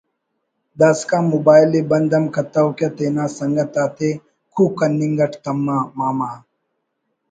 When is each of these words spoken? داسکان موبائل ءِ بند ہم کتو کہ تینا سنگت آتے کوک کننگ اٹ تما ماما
داسکان 0.79 1.23
موبائل 1.33 1.69
ءِ 1.79 1.81
بند 1.91 2.11
ہم 2.17 2.25
کتو 2.35 2.63
کہ 2.77 2.87
تینا 2.95 3.25
سنگت 3.37 3.73
آتے 3.83 4.09
کوک 4.53 4.71
کننگ 4.79 5.17
اٹ 5.23 5.33
تما 5.43 5.77
ماما 5.97 6.31